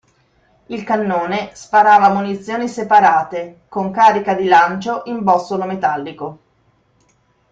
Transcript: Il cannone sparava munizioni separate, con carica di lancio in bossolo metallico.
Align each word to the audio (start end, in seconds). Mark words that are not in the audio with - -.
Il 0.65 0.83
cannone 0.83 1.51
sparava 1.53 2.11
munizioni 2.11 2.67
separate, 2.67 3.65
con 3.69 3.91
carica 3.91 4.33
di 4.33 4.45
lancio 4.47 5.03
in 5.05 5.21
bossolo 5.23 5.65
metallico. 5.65 6.39